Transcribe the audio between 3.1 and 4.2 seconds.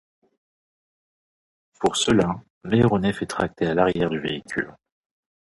est tracté à l'arrière du